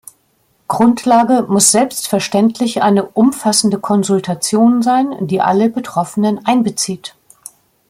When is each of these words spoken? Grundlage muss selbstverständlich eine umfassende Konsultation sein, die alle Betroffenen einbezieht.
Grundlage 0.67 1.45
muss 1.47 1.71
selbstverständlich 1.71 2.81
eine 2.81 3.05
umfassende 3.05 3.77
Konsultation 3.77 4.81
sein, 4.81 5.13
die 5.27 5.41
alle 5.41 5.69
Betroffenen 5.69 6.43
einbezieht. 6.43 7.13